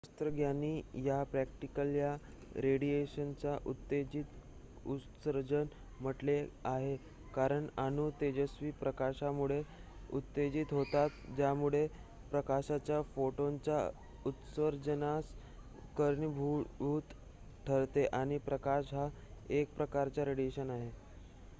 [0.03, 2.15] "शास्त्रज्ञांनी या प्रक्रियेला
[2.57, 5.65] "रेडिएशनचे उत्तेजित उत्सर्जन"
[5.99, 6.95] म्हटले आहे
[7.33, 9.61] कारण अणू तेजस्वी प्रकाशामुळे
[10.11, 11.85] उत्तेजित होतात ज्यामुळे
[12.31, 13.79] प्रकाशाच्या फोटॉनच्या
[14.25, 15.31] उत्सर्जनास
[15.97, 17.13] कारणीभूत
[17.67, 19.07] ठरते आणि प्रकाश हा
[19.51, 20.89] एक प्रकारचा रेडिएशन आहे.